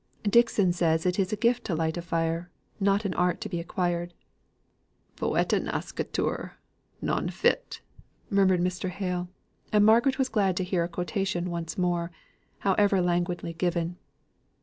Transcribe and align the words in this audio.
"Dixon 0.23 0.73
says 0.73 1.05
it 1.05 1.19
is 1.19 1.31
a 1.31 1.35
gift 1.35 1.63
to 1.65 1.75
light 1.75 1.95
a 1.95 2.01
fire; 2.01 2.49
not 2.79 3.05
an 3.05 3.13
art 3.13 3.39
to 3.41 3.49
be 3.49 3.59
acquired." 3.59 4.15
"Poeta 5.15 5.59
nascitur, 5.59 6.53
non 7.03 7.29
fit," 7.29 7.81
murmured 8.27 8.61
Mr. 8.61 8.89
Hale; 8.89 9.29
and 9.71 9.85
Margaret 9.85 10.17
was 10.17 10.27
glad 10.27 10.57
to 10.57 10.63
hear 10.63 10.83
a 10.83 10.89
quotation 10.89 11.51
once 11.51 11.77
more, 11.77 12.09
however 12.61 12.99
languidly 12.99 13.53
given. 13.53 13.97